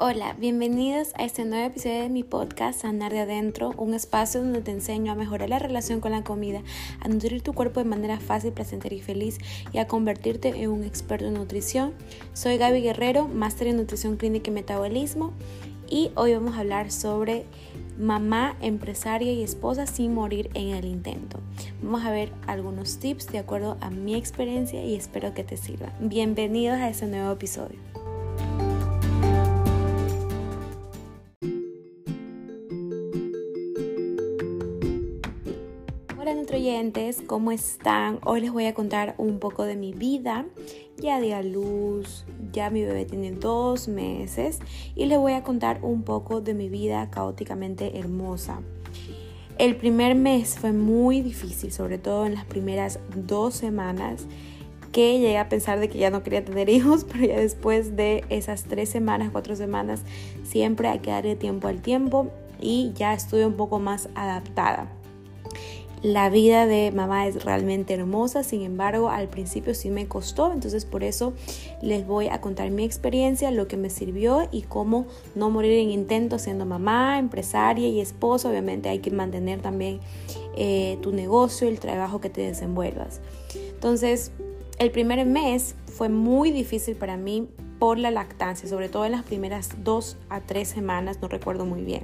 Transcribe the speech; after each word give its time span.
Hola, 0.00 0.36
bienvenidos 0.38 1.08
a 1.16 1.24
este 1.24 1.44
nuevo 1.44 1.66
episodio 1.66 2.02
de 2.02 2.08
mi 2.08 2.22
podcast 2.22 2.82
Sanar 2.82 3.10
de 3.10 3.18
Adentro, 3.18 3.74
un 3.78 3.94
espacio 3.94 4.40
donde 4.40 4.60
te 4.60 4.70
enseño 4.70 5.10
a 5.10 5.16
mejorar 5.16 5.48
la 5.48 5.58
relación 5.58 5.98
con 5.98 6.12
la 6.12 6.22
comida, 6.22 6.62
a 7.00 7.08
nutrir 7.08 7.42
tu 7.42 7.52
cuerpo 7.52 7.80
de 7.80 7.90
manera 7.90 8.20
fácil, 8.20 8.52
placentera 8.52 8.94
y 8.94 9.00
feliz 9.00 9.38
y 9.72 9.78
a 9.78 9.88
convertirte 9.88 10.50
en 10.50 10.70
un 10.70 10.84
experto 10.84 11.26
en 11.26 11.34
nutrición. 11.34 11.94
Soy 12.32 12.58
Gaby 12.58 12.80
Guerrero, 12.80 13.26
máster 13.26 13.66
en 13.66 13.76
nutrición 13.76 14.16
clínica 14.16 14.52
y 14.52 14.54
metabolismo 14.54 15.32
y 15.90 16.12
hoy 16.14 16.32
vamos 16.32 16.54
a 16.54 16.60
hablar 16.60 16.92
sobre 16.92 17.44
mamá, 17.98 18.54
empresaria 18.60 19.32
y 19.32 19.42
esposa 19.42 19.88
sin 19.88 20.14
morir 20.14 20.48
en 20.54 20.76
el 20.76 20.84
intento. 20.84 21.40
Vamos 21.82 22.04
a 22.04 22.12
ver 22.12 22.30
algunos 22.46 23.00
tips 23.00 23.26
de 23.32 23.38
acuerdo 23.38 23.76
a 23.80 23.90
mi 23.90 24.14
experiencia 24.14 24.80
y 24.84 24.94
espero 24.94 25.34
que 25.34 25.42
te 25.42 25.56
sirvan. 25.56 25.92
Bienvenidos 25.98 26.78
a 26.78 26.88
este 26.88 27.06
nuevo 27.06 27.32
episodio. 27.32 27.97
¿Cómo 37.26 37.52
están? 37.52 38.18
Hoy 38.24 38.42
les 38.42 38.52
voy 38.52 38.66
a 38.66 38.74
contar 38.74 39.14
un 39.16 39.38
poco 39.38 39.64
de 39.64 39.76
mi 39.76 39.94
vida. 39.94 40.44
Ya 40.98 41.20
di 41.20 41.32
a 41.32 41.42
luz, 41.42 42.26
ya 42.52 42.68
mi 42.68 42.84
bebé 42.84 43.06
tiene 43.06 43.30
dos 43.30 43.88
meses 43.88 44.58
y 44.94 45.06
les 45.06 45.16
voy 45.16 45.32
a 45.32 45.42
contar 45.42 45.78
un 45.80 46.02
poco 46.02 46.42
de 46.42 46.52
mi 46.52 46.68
vida 46.68 47.08
caóticamente 47.10 47.98
hermosa. 47.98 48.60
El 49.56 49.76
primer 49.76 50.16
mes 50.16 50.58
fue 50.58 50.72
muy 50.72 51.22
difícil, 51.22 51.72
sobre 51.72 51.96
todo 51.96 52.26
en 52.26 52.34
las 52.34 52.44
primeras 52.44 53.00
dos 53.16 53.54
semanas 53.54 54.26
que 54.92 55.18
llegué 55.18 55.38
a 55.38 55.48
pensar 55.48 55.80
de 55.80 55.88
que 55.88 55.98
ya 55.98 56.10
no 56.10 56.22
quería 56.22 56.44
tener 56.44 56.68
hijos, 56.68 57.06
pero 57.10 57.24
ya 57.24 57.40
después 57.40 57.96
de 57.96 58.24
esas 58.28 58.64
tres 58.64 58.90
semanas, 58.90 59.30
cuatro 59.32 59.56
semanas, 59.56 60.02
siempre 60.44 60.88
hay 60.88 60.98
que 60.98 61.10
darle 61.10 61.36
tiempo 61.36 61.68
al 61.68 61.80
tiempo 61.80 62.30
y 62.60 62.92
ya 62.94 63.14
estuve 63.14 63.46
un 63.46 63.54
poco 63.54 63.78
más 63.78 64.10
adaptada. 64.14 64.97
La 66.02 66.30
vida 66.30 66.66
de 66.66 66.92
mamá 66.92 67.26
es 67.26 67.44
realmente 67.44 67.94
hermosa, 67.94 68.44
sin 68.44 68.62
embargo 68.62 69.08
al 69.08 69.28
principio 69.28 69.74
sí 69.74 69.90
me 69.90 70.06
costó, 70.06 70.52
entonces 70.52 70.84
por 70.84 71.02
eso 71.02 71.32
les 71.82 72.06
voy 72.06 72.28
a 72.28 72.40
contar 72.40 72.70
mi 72.70 72.84
experiencia, 72.84 73.50
lo 73.50 73.66
que 73.66 73.76
me 73.76 73.90
sirvió 73.90 74.48
y 74.52 74.62
cómo 74.62 75.06
no 75.34 75.50
morir 75.50 75.72
en 75.72 75.90
intento 75.90 76.38
siendo 76.38 76.66
mamá, 76.66 77.18
empresaria 77.18 77.88
y 77.88 78.00
esposa. 78.00 78.48
Obviamente 78.48 78.88
hay 78.88 79.00
que 79.00 79.10
mantener 79.10 79.60
también 79.60 79.98
eh, 80.56 80.98
tu 81.02 81.12
negocio, 81.12 81.66
el 81.66 81.80
trabajo 81.80 82.20
que 82.20 82.30
te 82.30 82.42
desenvuelvas. 82.42 83.20
Entonces 83.54 84.30
el 84.78 84.92
primer 84.92 85.26
mes 85.26 85.74
fue 85.86 86.08
muy 86.08 86.52
difícil 86.52 86.94
para 86.94 87.16
mí 87.16 87.48
por 87.80 87.98
la 87.98 88.12
lactancia, 88.12 88.68
sobre 88.68 88.88
todo 88.88 89.04
en 89.04 89.12
las 89.12 89.24
primeras 89.24 89.70
dos 89.82 90.16
a 90.28 90.40
tres 90.40 90.68
semanas, 90.68 91.18
no 91.20 91.28
recuerdo 91.28 91.64
muy 91.64 91.82
bien. 91.82 92.02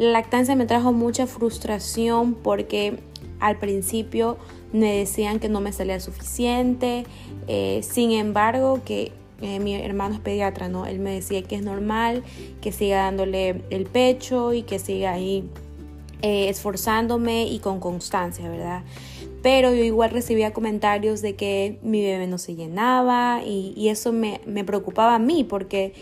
La 0.00 0.12
lactancia 0.12 0.56
me 0.56 0.64
trajo 0.64 0.94
mucha 0.94 1.26
frustración 1.26 2.32
porque 2.32 3.00
al 3.38 3.58
principio 3.58 4.38
me 4.72 4.96
decían 4.96 5.40
que 5.40 5.50
no 5.50 5.60
me 5.60 5.74
salía 5.74 6.00
suficiente, 6.00 7.04
eh, 7.48 7.82
sin 7.82 8.12
embargo 8.12 8.80
que 8.82 9.12
eh, 9.42 9.60
mi 9.60 9.74
hermano 9.74 10.14
es 10.14 10.20
pediatra, 10.22 10.70
¿no? 10.70 10.86
Él 10.86 11.00
me 11.00 11.12
decía 11.12 11.42
que 11.42 11.56
es 11.56 11.62
normal, 11.62 12.22
que 12.62 12.72
siga 12.72 13.02
dándole 13.02 13.60
el 13.68 13.84
pecho 13.84 14.54
y 14.54 14.62
que 14.62 14.78
siga 14.78 15.12
ahí 15.12 15.44
eh, 16.22 16.48
esforzándome 16.48 17.44
y 17.44 17.58
con 17.58 17.78
constancia, 17.78 18.48
¿verdad? 18.48 18.84
Pero 19.42 19.74
yo 19.74 19.84
igual 19.84 20.12
recibía 20.12 20.54
comentarios 20.54 21.20
de 21.20 21.36
que 21.36 21.78
mi 21.82 22.02
bebé 22.02 22.26
no 22.26 22.38
se 22.38 22.54
llenaba 22.54 23.42
y, 23.44 23.90
eso 23.90 24.12
me 24.12 24.64
preocupaba 24.64 25.16
a 25.16 25.18
mí 25.18 25.44
porque 25.44 25.92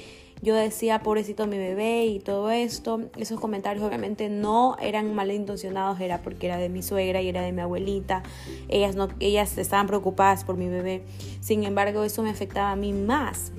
yo 0.41 0.55
decía, 0.55 1.00
pobrecito 1.00 1.47
mi 1.47 1.58
bebé 1.58 2.06
y 2.06 2.20
todo 2.20 2.50
esto. 2.50 3.00
Esos 3.16 3.41
comentarios 3.41 3.84
obviamente 3.84 4.28
no 4.28 4.76
eran 4.81 5.15
malintencionados, 5.15 6.00
era 6.00 6.22
porque 6.22 6.47
era 6.47 6.56
de 6.56 6.69
mi 6.69 6.82
suegra 6.82 7.21
y 7.21 7.28
era 7.28 7.43
de 7.43 7.53
mi 7.53 7.60
abuelita. 7.60 8.22
Ellas, 8.69 8.94
no, 8.94 9.09
ellas 9.21 9.59
estaban 9.59 9.87
preocupadas 9.87 10.44
por 10.44 10.56
mi 10.56 10.69
bebé. 10.69 11.03
Sin 11.41 11.65
embargo, 11.65 12.04
eso 12.04 12.22
me 12.22 12.31
afectaba 12.31 12.71
a 12.71 12.77
mí 12.77 12.93
más. 12.93 13.53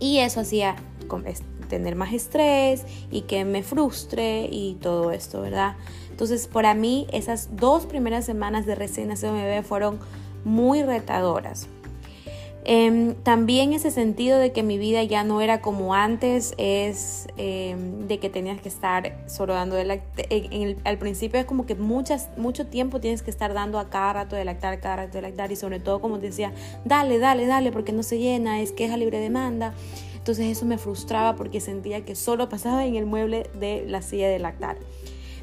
Y 0.00 0.18
eso 0.18 0.40
hacía 0.40 0.76
tener 1.68 1.94
más 1.94 2.12
estrés 2.12 2.84
y 3.10 3.22
que 3.22 3.44
me 3.44 3.62
frustre 3.62 4.48
y 4.50 4.74
todo 4.80 5.12
esto, 5.12 5.40
¿verdad? 5.40 5.76
Entonces, 6.10 6.48
para 6.48 6.74
mí, 6.74 7.06
esas 7.12 7.56
dos 7.56 7.86
primeras 7.86 8.24
semanas 8.24 8.66
de 8.66 8.74
recién 8.74 9.08
nacido 9.08 9.32
bebé 9.32 9.62
fueron 9.62 9.98
muy 10.44 10.82
retadoras. 10.82 11.68
Eh, 12.64 13.14
también 13.22 13.72
ese 13.72 13.90
sentido 13.90 14.38
de 14.38 14.52
que 14.52 14.62
mi 14.62 14.76
vida 14.76 15.02
ya 15.02 15.24
no 15.24 15.40
era 15.40 15.62
como 15.62 15.94
antes 15.94 16.54
es 16.58 17.26
em, 17.38 18.06
de 18.06 18.18
que 18.18 18.28
tenías 18.28 18.60
que 18.60 18.68
estar 18.68 19.24
solo 19.26 19.54
dando 19.54 19.76
de 19.76 19.84
lactar. 19.84 20.26
al 20.84 20.98
principio 20.98 21.40
es 21.40 21.46
como 21.46 21.64
que 21.64 21.74
muchas, 21.74 22.28
mucho 22.36 22.66
tiempo 22.66 23.00
tienes 23.00 23.22
que 23.22 23.30
estar 23.30 23.54
dando 23.54 23.78
a 23.78 23.88
cada 23.88 24.12
rato 24.12 24.36
de 24.36 24.44
lactar, 24.44 24.78
cada 24.80 24.96
rato 24.96 25.12
de 25.12 25.22
lactar 25.22 25.50
y 25.52 25.56
sobre 25.56 25.80
todo 25.80 26.00
como 26.00 26.18
te 26.18 26.26
decía, 26.26 26.52
dale, 26.84 27.18
dale, 27.18 27.46
dale 27.46 27.72
porque 27.72 27.92
no 27.92 28.02
se 28.02 28.18
llena, 28.18 28.60
es 28.60 28.72
queja 28.72 28.96
libre 28.96 29.20
demanda. 29.20 29.72
Entonces 30.16 30.46
eso 30.46 30.66
me 30.66 30.76
frustraba 30.76 31.36
porque 31.36 31.60
sentía 31.60 32.04
que 32.04 32.14
solo 32.14 32.50
pasaba 32.50 32.84
en 32.84 32.94
el 32.96 33.06
mueble 33.06 33.48
de 33.58 33.84
la 33.86 34.02
silla 34.02 34.28
de 34.28 34.38
lactar. 34.38 34.76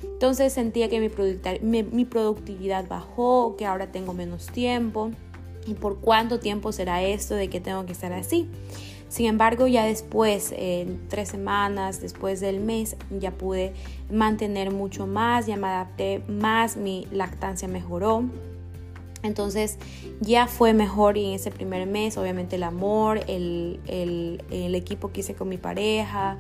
Entonces 0.04 0.54
sentía 0.54 0.88
que 0.88 1.00
mi 1.00 2.06
productividad 2.06 2.88
bajó, 2.88 3.56
que 3.58 3.66
ahora 3.66 3.92
tengo 3.92 4.14
menos 4.14 4.46
tiempo 4.48 5.12
y 5.68 5.74
por 5.74 6.00
cuánto 6.00 6.40
tiempo 6.40 6.72
será 6.72 7.04
esto 7.04 7.36
de 7.36 7.50
que 7.50 7.60
tengo 7.60 7.86
que 7.86 7.92
estar 7.92 8.14
así. 8.14 8.48
Sin 9.10 9.26
embargo, 9.26 9.68
ya 9.68 9.86
después, 9.86 10.54
en 10.56 11.08
tres 11.08 11.30
semanas, 11.30 12.02
después 12.02 12.40
del 12.40 12.60
mes, 12.60 12.98
ya 13.10 13.32
pude 13.32 13.74
mantener 14.12 14.72
mucho 14.72 15.08
más, 15.08 15.46
ya 15.46 15.56
me 15.56 15.68
adapté 15.68 16.22
más, 16.28 16.76
mi 16.76 17.08
lactancia 17.12 17.68
mejoró. 17.68 18.26
Entonces 19.24 19.78
ya 20.20 20.48
fue 20.48 20.74
mejor 20.74 21.18
y 21.18 21.26
en 21.26 21.34
ese 21.34 21.52
primer 21.52 21.88
mes, 21.88 22.18
obviamente 22.18 22.58
el 22.58 22.64
amor, 22.64 23.22
el, 23.28 23.80
equipo 24.50 25.12
que 25.12 25.22
hice 25.22 25.36
con 25.36 25.50
mi 25.50 25.58
pareja, 25.58 26.38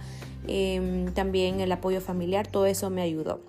em, 0.47 1.11
también 1.13 1.61
el 1.61 1.71
apoyo 1.71 2.01
familiar, 2.01 2.47
todo 2.47 2.65
eso 2.65 2.89
me 2.89 3.01
ayudó. 3.01 3.41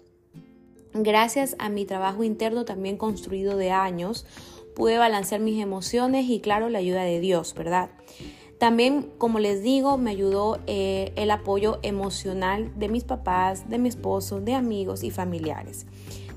Gracias 0.95 1.55
a 1.59 1.69
mi 1.69 1.85
trabajo 1.85 2.25
interno 2.25 2.65
también 2.65 2.97
construido 2.97 3.57
de 3.57 3.71
años, 3.71 4.25
pude 4.79 4.97
balancear 4.97 5.41
mis 5.41 5.61
emociones 5.61 6.31
y 6.31 6.39
claro, 6.39 6.69
la 6.69 6.79
ayuda 6.79 7.03
de 7.03 7.19
Dios, 7.19 7.53
¿verdad? 7.55 7.91
También, 8.59 9.11
como 9.19 9.41
les 9.41 9.63
digo, 9.63 9.99
me 9.99 10.11
ayudó 10.11 10.61
eh, 10.69 11.13
el 11.17 11.33
apoyo 11.33 11.81
emocional 11.83 12.71
de 12.77 12.89
mis 12.89 13.03
papás, 13.03 13.69
de 13.69 13.79
mi 13.79 13.89
esposo, 13.89 14.41
de 14.41 14.55
amigos 14.55 15.03
y 15.03 15.11
familiares. 15.11 15.87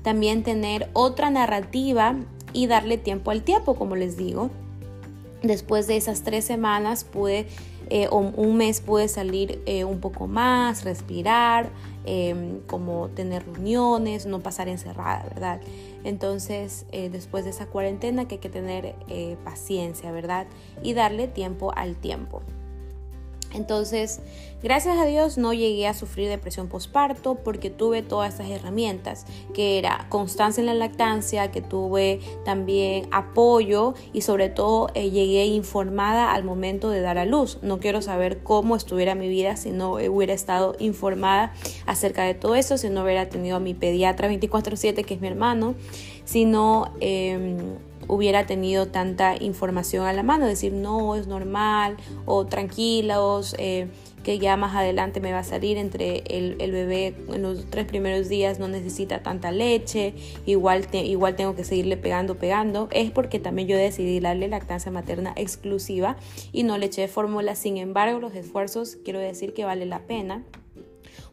También 0.02 0.42
tener 0.42 0.90
otra 0.92 1.30
narrativa 1.30 2.16
y 2.52 2.66
darle 2.66 2.98
tiempo 2.98 3.30
al 3.30 3.42
tiempo, 3.42 3.76
como 3.76 3.94
les 3.94 4.16
digo. 4.16 4.50
Después 5.42 5.86
de 5.86 5.96
esas 5.96 6.22
tres 6.22 6.44
semanas 6.44 7.04
pude, 7.04 7.46
eh, 7.90 8.08
un 8.10 8.56
mes 8.56 8.80
pude 8.80 9.06
salir 9.06 9.62
eh, 9.66 9.84
un 9.84 10.00
poco 10.00 10.26
más, 10.26 10.84
respirar, 10.84 11.70
em, 12.04 12.60
como 12.66 13.08
tener 13.08 13.44
reuniones, 13.44 14.26
no 14.26 14.40
pasar 14.40 14.68
encerrada, 14.68 15.24
¿verdad? 15.28 15.60
Entonces, 16.04 16.86
eh, 16.92 17.10
después 17.10 17.44
de 17.44 17.50
esa 17.50 17.66
cuarentena 17.66 18.26
que 18.26 18.36
hay 18.36 18.40
que 18.40 18.48
tener 18.48 18.94
eh, 19.08 19.36
paciencia, 19.44 20.10
¿verdad? 20.12 20.46
Y 20.82 20.94
darle 20.94 21.28
tiempo 21.28 21.72
al 21.74 21.96
tiempo. 21.96 22.42
Entonces, 23.54 24.20
gracias 24.62 24.98
a 24.98 25.04
Dios 25.04 25.38
no 25.38 25.52
llegué 25.52 25.86
a 25.86 25.94
sufrir 25.94 26.28
depresión 26.28 26.68
postparto 26.68 27.36
porque 27.36 27.70
tuve 27.70 28.02
todas 28.02 28.32
estas 28.32 28.50
herramientas, 28.50 29.26
que 29.54 29.78
era 29.78 30.06
constancia 30.08 30.60
en 30.60 30.66
la 30.66 30.74
lactancia, 30.74 31.50
que 31.50 31.60
tuve 31.60 32.20
también 32.44 33.08
apoyo 33.10 33.94
y 34.12 34.22
sobre 34.22 34.48
todo 34.48 34.88
eh, 34.94 35.10
llegué 35.10 35.46
informada 35.46 36.32
al 36.32 36.44
momento 36.44 36.90
de 36.90 37.00
dar 37.00 37.18
a 37.18 37.24
luz. 37.24 37.58
No 37.62 37.78
quiero 37.78 38.02
saber 38.02 38.42
cómo 38.42 38.76
estuviera 38.76 39.14
mi 39.14 39.28
vida 39.28 39.56
si 39.56 39.70
no 39.70 39.92
hubiera 39.92 40.34
estado 40.34 40.76
informada 40.78 41.52
acerca 41.86 42.24
de 42.24 42.34
todo 42.34 42.54
eso, 42.54 42.78
si 42.78 42.88
no 42.88 43.02
hubiera 43.02 43.28
tenido 43.28 43.56
a 43.56 43.60
mi 43.60 43.74
pediatra 43.74 44.28
24/7, 44.28 45.04
que 45.04 45.14
es 45.14 45.20
mi 45.20 45.28
hermano, 45.28 45.74
si 46.24 46.44
no... 46.44 46.92
Hubiera 48.12 48.44
tenido 48.44 48.88
tanta 48.88 49.42
información 49.42 50.04
a 50.04 50.12
la 50.12 50.22
mano, 50.22 50.46
decir 50.46 50.74
no, 50.74 51.16
es 51.16 51.26
normal 51.26 51.96
o 52.26 52.44
tranquilos, 52.44 53.56
eh, 53.58 53.88
que 54.22 54.38
ya 54.38 54.58
más 54.58 54.76
adelante 54.76 55.18
me 55.18 55.32
va 55.32 55.38
a 55.38 55.44
salir 55.44 55.78
entre 55.78 56.22
el, 56.26 56.56
bebé 56.70 57.14
en 57.32 57.40
los 57.40 57.64
tres 57.70 57.86
primeros 57.86 58.28
días 58.28 58.58
no 58.58 58.68
necesita 58.68 59.22
tanta 59.22 59.50
leche, 59.50 60.12
igual, 60.44 60.86
igual 60.92 61.36
tengo 61.36 61.54
que 61.54 61.64
seguirle 61.64 61.96
pegando, 61.96 62.36
pegando, 62.36 62.88
es 62.92 63.10
porque 63.10 63.38
también 63.38 63.66
yo 63.66 63.78
decidí 63.78 64.20
darle 64.20 64.46
lactancia 64.46 64.92
materna 64.92 65.32
exclusiva 65.34 66.16
y 66.52 66.64
no 66.64 66.76
le 66.76 66.86
eché 66.86 67.08
fórmula, 67.08 67.54
sin 67.54 67.78
embargo 67.78 68.20
los 68.20 68.34
esfuerzos 68.34 68.98
quiero 69.04 69.20
decir 69.20 69.54
que 69.54 69.64
vale 69.64 69.86
la 69.86 70.00
pena 70.00 70.42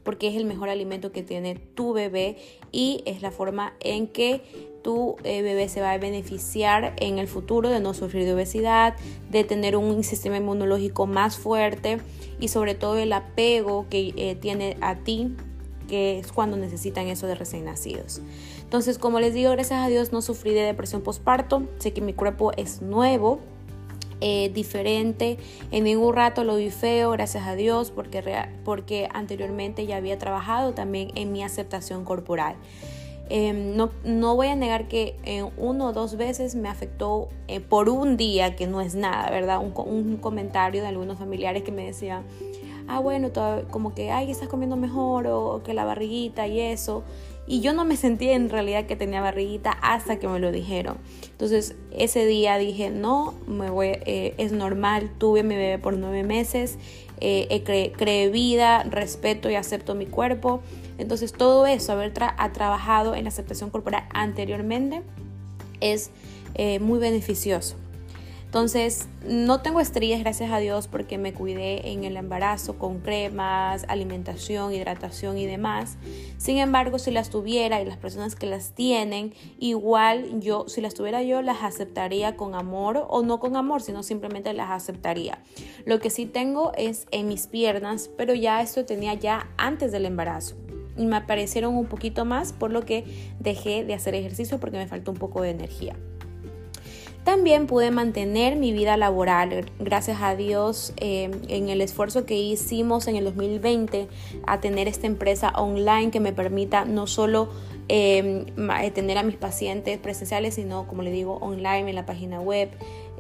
porque 0.10 0.28
es 0.28 0.36
el 0.36 0.46
mejor 0.46 0.70
alimento 0.70 1.12
que 1.12 1.22
tiene 1.22 1.54
tu 1.54 1.94
bebé 1.94 2.36
y 2.72 3.04
es 3.06 3.22
la 3.22 3.30
forma 3.30 3.76
en 3.80 4.08
que 4.08 4.42
tu 4.82 5.18
eh, 5.24 5.44
bebé 5.44 5.70
se 5.70 5.82
va 5.82 5.92
a 5.92 6.00
beneficiar 6.00 6.96
en 6.98 7.20
el 7.20 7.28
futuro 7.28 7.70
de 7.70 7.80
no 7.80 7.94
sufrir 7.94 8.26
de 8.26 8.34
obesidad, 8.34 8.96
de 9.30 9.44
tener 9.44 9.76
un 9.76 10.04
sistema 10.04 10.38
inmunológico 10.38 11.06
más 11.06 11.38
fuerte 11.38 12.00
y 12.40 12.48
sobre 12.48 12.74
todo 12.74 12.98
el 12.98 13.14
apego 13.14 13.86
que 13.88 14.16
eh, 14.18 14.34
tiene 14.34 14.78
a 14.82 14.96
ti, 14.96 15.36
que 15.88 16.18
es 16.18 16.32
cuando 16.32 16.58
necesitan 16.58 17.06
eso 17.06 17.28
de 17.28 17.36
recién 17.36 17.66
nacidos. 17.66 18.20
Entonces, 18.64 18.98
como 18.98 19.20
les 19.20 19.36
digo, 19.36 19.52
gracias 19.52 19.80
a 19.80 19.90
Dios 19.90 20.12
no 20.12 20.24
sufrí 20.24 20.56
de 20.56 20.62
depresión 20.62 21.04
postparto, 21.04 21.68
sé 21.78 21.94
que 21.94 22.02
mi 22.02 22.14
cuerpo 22.14 22.52
es 22.58 22.82
nuevo, 22.82 23.42
eh, 24.22 24.50
diferente. 24.54 25.38
En 25.72 25.86
ningún 25.86 26.14
rato 26.14 26.44
lo 26.44 26.58
vi 26.58 26.70
feo, 26.70 27.12
gracias 27.12 27.48
a 27.48 27.56
Dios, 27.56 27.92
porque, 27.92 28.24
porque 28.66 29.08
anteriormente 29.14 29.86
ya 29.86 29.98
había 29.98 30.18
trabajado 30.18 30.74
también 30.74 31.12
en 31.16 31.32
mi 31.32 31.44
aceptación 31.44 32.06
corporal. 32.06 32.56
Em, 33.32 33.76
no, 33.76 33.92
no, 34.04 34.36
voy 34.36 34.48
a 34.48 34.56
negar 34.56 34.88
que 34.88 35.16
en 35.24 35.50
uno 35.58 35.88
o 35.88 35.94
dos 35.94 36.18
veces 36.18 36.56
me 36.56 36.68
afectó 36.68 37.30
eh, 37.48 37.60
por 37.60 37.88
un 37.88 38.18
día, 38.18 38.56
que 38.56 38.66
no 38.66 38.82
es 38.82 38.96
nada, 38.96 39.30
¿verdad? 39.30 39.60
Un, 39.60 39.74
un, 39.76 40.18
comentario 40.18 40.82
de 40.82 40.88
algunos 40.88 41.20
familiares 41.20 41.62
que 41.62 41.72
me 41.72 41.86
decían, 41.86 42.24
ah, 42.88 43.00
bueno, 43.00 43.30
como 43.70 43.94
que, 43.94 44.10
ay, 44.10 44.32
estás 44.32 44.50
comiendo 44.50 44.76
mejor 44.76 45.28
o 45.28 45.62
que 45.64 45.76
la 45.76 45.86
barriguita 45.86 46.48
y 46.48 46.60
eso. 46.60 47.04
Y 47.50 47.62
yo 47.62 47.74
no 47.74 47.84
me 47.84 47.98
sentía 47.98 48.36
en 48.36 48.48
realidad 48.48 48.86
que 48.86 48.96
tenía 48.96 49.22
barriguita 49.22 49.72
hasta 49.72 50.20
que 50.20 50.28
me 50.28 50.38
lo 50.38 50.52
dijeron. 50.52 50.98
Entonces 51.32 51.76
ese 51.92 52.28
día 52.28 52.60
dije, 52.60 52.92
no, 52.92 53.34
me 53.48 53.72
voy, 53.72 53.88
eh, 54.06 54.36
es 54.38 54.52
normal, 54.52 55.10
tuve 55.18 55.42
mi 55.42 55.56
bebé 55.56 55.80
por 55.80 55.98
nueve 55.98 56.22
meses, 56.22 56.78
eh, 57.20 57.92
creé 57.98 58.30
vida, 58.30 58.84
respeto 58.84 59.50
y 59.50 59.56
acepto 59.56 59.96
mi 59.96 60.06
cuerpo. 60.06 60.62
Entonces 61.00 61.34
todo 61.34 61.66
eso, 61.66 61.92
haber 61.92 62.14
ha 62.20 62.54
trabajado 62.54 63.16
en 63.16 63.24
la 63.24 63.30
aceptación 63.30 63.72
corporal 63.72 64.04
anteriormente, 64.14 65.02
es 65.82 66.12
eh, 66.54 66.78
muy 66.78 67.00
beneficioso. 67.00 67.78
Entonces, 68.50 69.08
no 69.28 69.62
tengo 69.62 69.80
estrías, 69.80 70.22
gracias 70.22 70.52
a 70.52 70.58
Dios, 70.58 70.88
porque 70.88 71.20
me 71.20 71.34
cuidé 71.34 71.92
en 71.92 72.04
el 72.04 72.18
embarazo 72.18 72.80
con 72.80 72.98
cremas, 72.98 73.86
alimentación, 73.88 74.74
hidratación 74.74 75.38
y 75.38 75.46
demás. 75.46 76.00
Sin 76.40 76.58
embargo, 76.58 76.98
si 76.98 77.12
las 77.12 77.30
tuviera 77.30 77.80
y 77.80 77.86
las 77.86 77.98
personas 77.98 78.36
que 78.36 78.48
las 78.48 78.72
tienen, 78.74 79.36
igual 79.60 80.42
yo, 80.42 80.66
si 80.68 80.82
las 80.82 80.96
tuviera 80.96 81.22
yo, 81.22 81.44
las 81.44 81.62
aceptaría 81.62 82.38
con 82.38 82.56
amor 82.56 83.06
o 83.08 83.22
no 83.22 83.40
con 83.40 83.56
amor, 83.56 83.84
sino 83.84 84.02
simplemente 84.02 84.52
las 84.54 84.72
aceptaría. 84.72 85.44
Lo 85.86 86.00
que 86.00 86.10
sí 86.10 86.26
tengo 86.26 86.72
es 86.76 87.06
en 87.12 87.28
mis 87.28 87.46
piernas, 87.46 88.10
pero 88.18 88.34
ya 88.34 88.64
esto 88.64 88.84
tenía 88.84 89.14
ya 89.14 89.48
antes 89.58 89.92
del 89.92 90.08
embarazo 90.08 90.56
y 90.98 91.06
me 91.06 91.18
aparecieron 91.18 91.76
un 91.76 91.86
poquito 91.86 92.26
más, 92.26 92.52
por 92.52 92.72
lo 92.72 92.84
que 92.84 93.04
dejé 93.40 93.86
de 93.86 93.94
hacer 93.94 94.16
ejercicio 94.16 94.60
porque 94.60 94.78
me 94.78 94.88
faltó 94.88 95.12
un 95.12 95.18
poco 95.18 95.44
de 95.44 95.52
energía. 95.52 95.96
También 97.24 97.68
pude 97.68 97.92
mantener 97.92 98.56
mi 98.56 98.72
vida 98.72 98.98
laboral, 98.98 99.66
gracias 99.78 100.22
a 100.22 100.36
Dios, 100.36 100.94
eh, 100.98 101.30
en 101.48 101.70
el 101.70 101.82
esfuerzo 101.82 102.26
que 102.26 102.36
hicimos 102.36 103.08
en 103.08 103.18
el 103.18 103.26
2020 103.26 104.08
a 104.48 104.60
tener 104.62 104.88
esta 104.88 105.06
empresa 105.06 105.50
online 105.56 106.12
que 106.12 106.20
me 106.20 106.34
permita 106.34 106.86
no 106.86 107.08
solo 107.08 107.50
eh, 107.90 108.46
tener 108.94 109.18
a 109.18 109.24
mis 109.24 109.36
pacientes 109.36 109.98
presenciales, 110.00 110.56
sino, 110.56 110.88
como 110.88 111.04
le 111.04 111.12
digo, 111.12 111.38
online 111.42 111.90
en 111.90 111.96
la 111.96 112.06
página 112.06 112.40
web, 112.40 112.70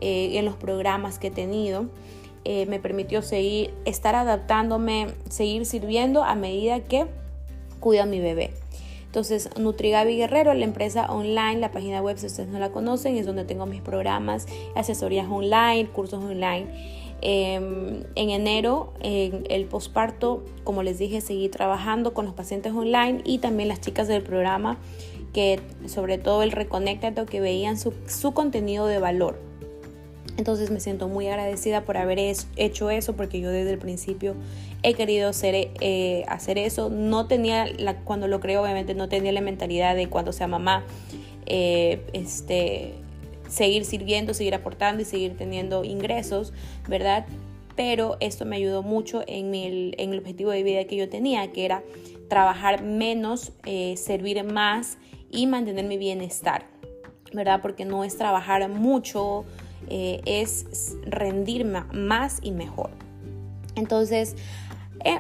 eh, 0.02 0.38
en 0.38 0.46
los 0.46 0.56
programas 0.56 1.20
que 1.20 1.28
he 1.28 1.32
tenido. 1.32 1.86
me 2.46 2.80
permitió 2.80 3.22
seguir, 3.22 3.74
estar 3.86 4.16
adaptándome, 4.16 5.10
seguir 5.30 5.66
sirviendo 5.68 6.24
a 6.24 6.34
medida 6.34 6.80
que 6.80 7.06
cuido 7.80 8.04
a 8.04 8.06
mi 8.06 8.20
bebé. 8.20 8.52
Entonces, 9.10 9.50
Nutrigabi 9.58 10.18
Guerrero, 10.18 10.54
la 10.54 10.66
empresa 10.66 11.08
online, 11.12 11.56
la 11.56 11.72
página 11.72 12.00
web, 12.00 12.20
si 12.20 12.28
ustedes 12.28 12.48
no 12.48 12.60
la 12.60 12.70
conocen, 12.70 13.18
es 13.18 13.26
donde 13.26 13.44
tengo 13.44 13.66
mis 13.66 13.82
programas, 13.82 14.46
asesorías 14.76 15.28
online, 15.28 15.88
cursos 15.88 16.24
online. 16.24 16.68
Em, 17.22 18.04
en 18.14 18.30
enero, 18.30 18.94
en 19.02 19.46
el 19.50 19.66
posparto, 19.66 20.46
como 20.64 20.84
les 20.84 21.00
dije, 21.00 21.22
seguí 21.22 21.50
trabajando 21.50 22.14
con 22.14 22.26
los 22.26 22.36
pacientes 22.36 22.72
online 22.72 23.22
y 23.26 23.40
también 23.40 23.68
las 23.68 23.82
chicas 23.82 24.08
del 24.08 24.22
programa, 24.22 24.78
que 25.34 25.60
sobre 25.88 26.20
todo 26.20 26.44
el 26.44 26.52
Reconectate, 26.52 27.26
que 27.26 27.42
veían 27.42 27.78
su 27.80 28.32
contenido 28.34 28.86
de 28.86 29.00
valor. 29.00 29.50
Entonces 30.40 30.72
me 30.72 30.80
siento 30.80 31.10
muy 31.10 31.28
agradecida 31.28 31.82
por 31.82 31.98
haber 31.98 32.18
hecho 32.56 32.90
eso 32.90 33.14
porque 33.14 33.42
yo 33.42 33.50
desde 33.50 33.72
el 33.72 33.78
principio 33.78 34.36
he 34.84 34.94
querido 34.94 35.30
hacer, 35.30 35.72
eh, 35.82 36.24
hacer 36.28 36.58
eso. 36.58 36.90
No 36.90 37.28
tenía, 37.28 37.68
la, 37.78 37.98
cuando 37.98 38.28
lo 38.28 38.40
creo 38.40 38.62
obviamente 38.62 38.94
no 38.94 39.10
tenía 39.10 39.32
la 39.32 39.42
mentalidad 39.42 39.96
de 39.96 40.08
cuando 40.08 40.32
sea 40.32 40.48
mamá, 40.48 40.86
eh, 41.46 42.02
este, 42.14 42.94
seguir 43.48 43.86
sirviendo, 43.86 44.34
seguir 44.34 44.56
aportando 44.56 45.02
y 45.02 45.06
seguir 45.06 45.36
teniendo 45.36 45.84
ingresos, 45.84 46.54
¿verdad? 46.88 47.26
Pero 47.76 48.18
esto 48.20 48.46
me 48.46 48.58
ayudó 48.58 48.84
mucho 48.84 49.24
en, 49.28 49.54
en 49.56 50.14
el 50.14 50.20
objetivo 50.20 50.52
de 50.52 50.64
vida 50.64 50.84
que 50.86 50.96
yo 50.96 51.10
tenía, 51.10 51.52
que 51.52 51.66
era 51.66 51.84
trabajar 52.28 52.84
menos, 52.84 53.52
eh, 53.66 53.96
servir 53.98 54.44
más 54.44 54.98
y 55.32 55.48
mantener 55.48 55.86
mi 55.86 55.98
bienestar, 55.98 56.66
¿verdad? 57.34 57.62
Porque 57.62 57.86
no 57.86 58.04
es 58.04 58.18
trabajar 58.18 58.68
mucho, 58.70 59.46
es 59.90 60.96
rendir 61.06 61.66
más 61.66 62.40
y 62.44 62.52
mejor. 62.52 62.92
Entonces, 63.76 64.36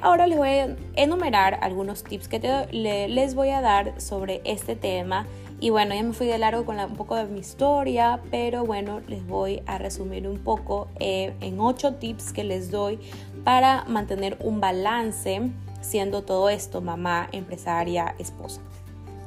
ahora 0.02 0.28
les 0.28 0.38
voy 0.38 0.50
a 0.50 0.76
enumerar 0.96 1.60
algunos 1.62 2.04
tips 2.04 2.28
que 2.28 2.68
les 2.72 3.36
voy 3.36 3.50
a 3.50 3.62
dar 3.62 4.00
sobre 4.00 4.42
este 4.44 4.76
tema. 4.76 5.26
Y 5.62 5.72
bueno, 5.72 5.94
ya 5.94 6.04
me 6.04 6.14
fui 6.14 6.28
de 6.28 6.38
largo 6.38 6.64
con 6.64 6.80
un 6.80 6.96
poco 6.96 7.16
de 7.16 7.26
mi 7.26 7.40
historia, 7.40 8.22
pero 8.31 8.66
bueno, 8.66 9.02
les 9.08 9.26
voy 9.28 9.62
a 9.66 9.78
resumir 9.78 10.28
un 10.28 10.40
poco 10.40 10.88
eh, 11.00 11.34
en 11.42 11.60
ocho 11.60 11.96
tips 11.96 12.31
que 12.31 12.46
les 12.46 12.72
doy 12.72 12.98
para 13.44 13.84
mantener 13.86 14.38
un 14.42 14.62
balance 14.62 15.42
siendo 15.81 16.24
todo 16.24 16.50
esto 16.50 16.81
mamá, 16.81 17.28
empresaria, 17.34 18.16
esposa. 18.20 18.62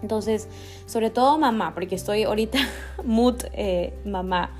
Entonces, 0.01 0.49
sobre 0.87 1.11
todo 1.11 1.39
mamá, 1.39 1.75
porque 1.75 1.95
estoy 1.95 2.23
ahorita 2.25 2.59
mood 3.05 3.43
mamá. 4.05 4.51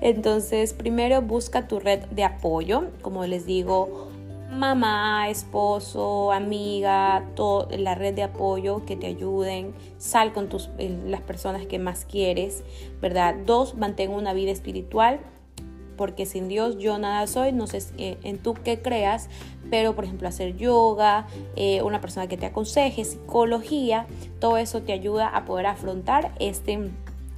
Entonces, 0.00 0.74
primero 0.74 1.22
busca 1.22 1.66
tu 1.66 1.80
red 1.80 2.04
de 2.10 2.24
apoyo, 2.24 2.90
como 3.00 3.24
les 3.26 3.46
digo, 3.46 4.10
mamá, 4.54 5.28
esposo, 5.28 6.32
amiga, 6.32 7.24
toda 7.34 7.76
la 7.76 7.94
red 7.94 8.14
de 8.14 8.22
apoyo 8.22 8.84
que 8.86 8.96
te 8.96 9.06
ayuden. 9.06 9.74
Sal 9.98 10.32
con 10.32 10.48
tus, 10.48 10.70
eh, 10.78 10.96
las 11.06 11.20
personas 11.20 11.66
que 11.66 11.78
más 11.78 12.04
quieres, 12.04 12.64
¿verdad? 13.00 13.34
Dos, 13.46 13.74
mantén 13.74 14.10
una 14.10 14.32
vida 14.32 14.50
espiritual, 14.50 15.20
porque 15.96 16.26
sin 16.26 16.48
Dios 16.48 16.78
yo 16.78 16.98
nada 16.98 17.26
soy, 17.26 17.52
no 17.52 17.66
sé 17.66 17.82
eh, 17.98 18.18
en 18.22 18.38
tú 18.38 18.54
qué 18.54 18.80
creas, 18.80 19.28
pero 19.70 19.94
por 19.94 20.04
ejemplo 20.04 20.28
hacer 20.28 20.56
yoga, 20.56 21.26
eh, 21.56 21.82
una 21.82 22.00
persona 22.00 22.26
que 22.26 22.36
te 22.36 22.46
aconseje, 22.46 23.04
psicología, 23.04 24.06
todo 24.40 24.58
eso 24.58 24.82
te 24.82 24.92
ayuda 24.92 25.28
a 25.28 25.44
poder 25.44 25.66
afrontar 25.66 26.32
este 26.38 26.90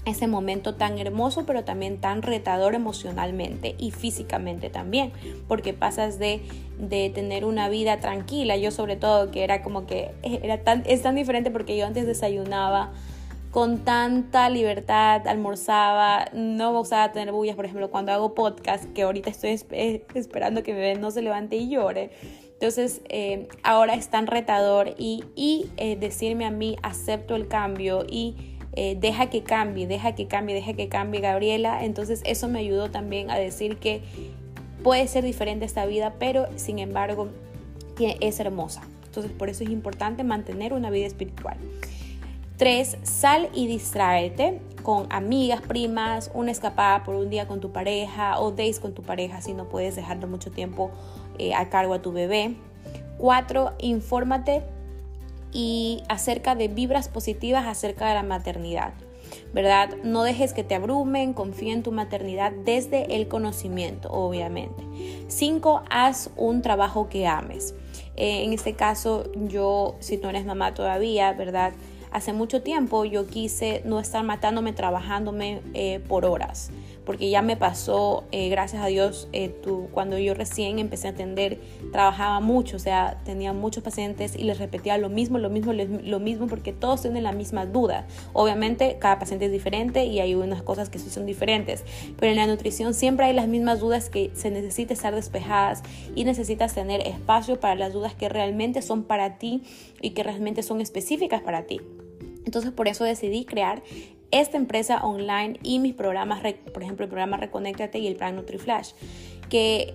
ese 0.06 0.28
momento 0.28 0.74
tan 0.74 0.98
hermoso, 0.98 1.44
pero 1.46 1.64
también 1.64 2.00
tan 2.00 2.22
retador 2.22 2.74
emocionalmente 2.74 3.74
y 3.78 3.90
físicamente 3.90 4.70
también, 4.70 5.12
porque 5.48 5.72
pasas 5.72 6.18
de, 6.18 6.42
de, 6.78 7.10
tener 7.10 7.44
una 7.44 7.68
vida 7.68 7.98
tranquila, 7.98 8.56
yo 8.56 8.70
sobre 8.70 8.96
todo 8.96 9.30
que 9.30 9.42
era 9.44 9.62
como 9.62 9.86
que 9.86 10.12
era 10.22 10.62
tan, 10.62 10.84
es 10.86 11.02
tan 11.02 11.16
diferente 11.16 11.50
porque 11.50 11.76
yo 11.76 11.86
antes 11.86 12.06
desayunaba 12.06 12.92
con 13.50 13.84
tanta 13.84 14.50
libertad, 14.50 15.26
almorzaba, 15.26 16.26
no 16.34 16.72
me 16.72 16.78
gustaba 16.78 17.10
tener 17.12 17.32
bullas, 17.32 17.56
por 17.56 17.64
ejemplo, 17.64 17.90
cuando 17.90 18.12
hago 18.12 18.34
podcast, 18.34 18.84
que 18.92 19.02
ahorita 19.02 19.30
estoy 19.30 19.58
esperando 20.14 20.62
que 20.62 20.74
mi 20.74 20.80
bebé 20.80 20.98
no 20.98 21.10
se 21.10 21.22
levante 21.22 21.56
y 21.56 21.70
llore. 21.70 22.10
Entonces, 22.52 23.00
eh, 23.08 23.48
ahora 23.62 23.94
es 23.94 24.08
tan 24.08 24.26
retador 24.26 24.94
y, 24.98 25.24
y 25.34 25.70
eh, 25.78 25.96
decirme 25.96 26.44
a 26.44 26.50
mí, 26.50 26.76
acepto 26.82 27.34
el 27.34 27.48
cambio 27.48 28.04
y 28.06 28.55
eh, 28.76 28.96
deja 29.00 29.30
que 29.30 29.42
cambie, 29.42 29.86
deja 29.86 30.14
que 30.14 30.28
cambie, 30.28 30.54
deja 30.54 30.74
que 30.74 30.88
cambie 30.88 31.20
Gabriela. 31.20 31.84
Entonces 31.84 32.20
eso 32.24 32.46
me 32.46 32.58
ayudó 32.58 32.90
también 32.90 33.30
a 33.30 33.38
decir 33.38 33.78
que 33.78 34.02
puede 34.82 35.08
ser 35.08 35.24
diferente 35.24 35.64
esta 35.64 35.86
vida, 35.86 36.14
pero 36.18 36.46
sin 36.56 36.78
embargo 36.78 37.28
es 37.98 38.38
hermosa. 38.38 38.82
Entonces 39.06 39.32
por 39.32 39.48
eso 39.48 39.64
es 39.64 39.70
importante 39.70 40.24
mantener 40.24 40.74
una 40.74 40.90
vida 40.90 41.06
espiritual. 41.06 41.56
Tres, 42.58 42.98
sal 43.02 43.48
y 43.54 43.66
distráete 43.66 44.60
con 44.82 45.06
amigas, 45.10 45.60
primas, 45.62 46.30
una 46.34 46.50
escapada 46.50 47.02
por 47.02 47.14
un 47.14 47.28
día 47.28 47.48
con 47.48 47.60
tu 47.60 47.72
pareja 47.72 48.38
o 48.38 48.52
days 48.52 48.78
con 48.78 48.92
tu 48.92 49.02
pareja 49.02 49.40
si 49.40 49.52
no 49.52 49.68
puedes 49.68 49.96
dejarlo 49.96 50.26
mucho 50.26 50.50
tiempo 50.50 50.90
eh, 51.38 51.54
a 51.54 51.70
cargo 51.70 51.94
a 51.94 52.02
tu 52.02 52.12
bebé. 52.12 52.54
Cuatro, 53.18 53.72
infórmate 53.78 54.62
y 55.56 56.02
acerca 56.10 56.54
de 56.54 56.68
vibras 56.68 57.08
positivas 57.08 57.66
acerca 57.66 58.06
de 58.06 58.12
la 58.14 58.22
maternidad. 58.22 58.92
¿Verdad? 59.54 59.96
No 60.04 60.22
dejes 60.22 60.52
que 60.52 60.64
te 60.64 60.74
abrumen, 60.74 61.32
confía 61.32 61.72
en 61.72 61.82
tu 61.82 61.92
maternidad 61.92 62.52
desde 62.52 63.16
el 63.16 63.26
conocimiento, 63.26 64.10
obviamente. 64.10 64.84
5. 65.28 65.82
Haz 65.88 66.28
un 66.36 66.60
trabajo 66.60 67.08
que 67.08 67.26
ames. 67.26 67.74
Eh, 68.16 68.44
en 68.44 68.52
este 68.52 68.74
caso, 68.74 69.32
yo, 69.34 69.96
si 69.98 70.18
tú 70.18 70.28
eres 70.28 70.44
mamá 70.44 70.74
todavía, 70.74 71.32
¿verdad? 71.32 71.72
Hace 72.16 72.32
mucho 72.32 72.62
tiempo 72.62 73.04
yo 73.04 73.26
quise 73.26 73.82
no 73.84 74.00
estar 74.00 74.24
matándome, 74.24 74.72
trabajándome 74.72 75.60
eh, 75.74 76.00
por 76.08 76.24
horas 76.24 76.70
porque 77.06 77.30
ya 77.30 77.40
me 77.40 77.56
pasó, 77.56 78.24
eh, 78.32 78.48
gracias 78.50 78.82
a 78.82 78.88
Dios, 78.88 79.28
eh, 79.32 79.48
tú, 79.48 79.88
cuando 79.92 80.18
yo 80.18 80.34
recién 80.34 80.80
empecé 80.80 81.06
a 81.06 81.12
atender, 81.12 81.60
trabajaba 81.92 82.40
mucho, 82.40 82.76
o 82.76 82.80
sea, 82.80 83.22
tenía 83.24 83.52
muchos 83.52 83.84
pacientes 83.84 84.34
y 84.36 84.42
les 84.42 84.58
repetía 84.58 84.98
lo 84.98 85.08
mismo, 85.08 85.38
lo 85.38 85.48
mismo, 85.48 85.72
lo 85.72 86.18
mismo, 86.18 86.48
porque 86.48 86.72
todos 86.72 87.02
tienen 87.02 87.22
la 87.22 87.30
misma 87.30 87.64
duda. 87.64 88.08
Obviamente, 88.32 88.96
cada 88.98 89.20
paciente 89.20 89.46
es 89.46 89.52
diferente 89.52 90.04
y 90.04 90.18
hay 90.18 90.34
unas 90.34 90.62
cosas 90.62 90.90
que 90.90 90.98
sí 90.98 91.08
son 91.08 91.26
diferentes, 91.26 91.84
pero 92.18 92.32
en 92.32 92.38
la 92.38 92.46
nutrición 92.48 92.92
siempre 92.92 93.26
hay 93.26 93.32
las 93.32 93.46
mismas 93.46 93.78
dudas 93.78 94.10
que 94.10 94.32
se 94.34 94.50
necesita 94.50 94.92
estar 94.92 95.14
despejadas 95.14 95.84
y 96.16 96.24
necesitas 96.24 96.74
tener 96.74 97.06
espacio 97.06 97.60
para 97.60 97.76
las 97.76 97.92
dudas 97.92 98.14
que 98.14 98.28
realmente 98.28 98.82
son 98.82 99.04
para 99.04 99.38
ti 99.38 99.62
y 100.02 100.10
que 100.10 100.24
realmente 100.24 100.64
son 100.64 100.80
específicas 100.80 101.40
para 101.40 101.66
ti. 101.66 101.80
Entonces 102.46 102.72
por 102.72 102.88
eso 102.88 103.04
decidí 103.04 103.44
crear 103.44 103.82
esta 104.30 104.56
empresa 104.56 105.04
online 105.04 105.58
y 105.62 105.78
mis 105.78 105.94
programas, 105.94 106.40
por 106.72 106.82
ejemplo, 106.82 107.04
el 107.04 107.10
programa 107.10 107.36
Reconéctate 107.36 107.98
y 107.98 108.06
el 108.06 108.16
plan 108.16 108.36
NutriFlash, 108.36 108.92
que 109.50 109.94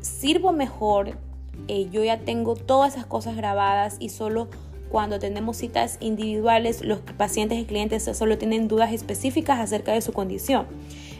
sirvo 0.00 0.52
mejor, 0.52 1.18
eh, 1.66 1.88
yo 1.90 2.02
ya 2.02 2.20
tengo 2.20 2.54
todas 2.54 2.94
esas 2.94 3.06
cosas 3.06 3.36
grabadas 3.36 3.96
y 4.00 4.08
solo 4.08 4.48
cuando 4.88 5.18
tenemos 5.18 5.58
citas 5.58 5.98
individuales, 6.00 6.82
los 6.82 7.00
pacientes 7.00 7.58
y 7.58 7.64
clientes 7.64 8.08
solo 8.16 8.38
tienen 8.38 8.68
dudas 8.68 8.92
específicas 8.92 9.60
acerca 9.60 9.92
de 9.92 10.00
su 10.00 10.12
condición. 10.12 10.66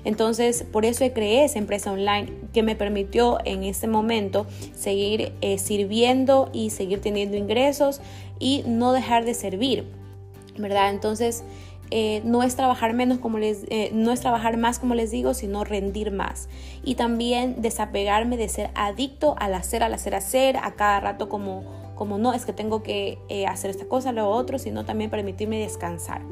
Entonces, 0.04 0.62
por 0.62 0.87
eso 0.87 1.04
creé 1.12 1.45
esa 1.45 1.59
empresa 1.59 1.92
online 1.92 2.33
que 2.54 2.62
me 2.62 2.76
permitió 2.76 3.38
en 3.45 3.64
este 3.64 3.88
momento 3.88 4.47
seguir 4.75 5.33
eh, 5.42 5.59
sirviendo 5.59 6.49
y 6.52 6.71
seguir 6.71 7.00
teniendo 7.00 7.37
ingresos 7.37 8.00
y 8.38 8.62
no 8.66 8.92
dejar 8.92 9.25
de 9.25 9.35
servir, 9.35 9.85
¿verdad? 10.59 10.91
Entonces, 10.91 11.45
eh, 11.91 12.21
no 12.25 12.43
es 12.43 12.55
trabajar 12.55 12.93
menos 12.93 13.19
como 13.19 13.38
les, 13.38 13.65
eh, 13.71 13.91
no 13.93 14.12
es 14.12 14.21
trabajar 14.21 14.57
más 14.59 14.79
como 14.79 14.95
les 14.95 15.11
digo, 15.11 15.35
sino 15.35 15.65
rendir 15.65 16.11
más. 16.11 16.49
Y 16.85 16.97
también 16.97 17.62
desapegarme 17.62 18.37
de 18.37 18.49
ser 18.49 18.71
adicto 18.75 19.35
al 19.38 19.55
hacer, 19.55 19.83
al 19.83 19.95
hacer, 19.95 20.15
hacer, 20.15 20.57
a 20.59 20.75
cada 20.75 21.00
rato 21.00 21.29
como 21.29 21.88
como 21.99 22.17
no 22.17 22.33
es 22.33 22.47
que 22.47 22.53
tengo 22.53 22.85
que 22.85 23.19
eh, 23.29 23.47
hacer 23.47 23.71
esta 23.71 23.87
cosa, 23.87 24.12
lo 24.12 24.31
otro, 24.31 24.61
sino 24.61 24.85
también 24.85 25.11
permitirme 25.11 25.59
descansar. 25.59 26.23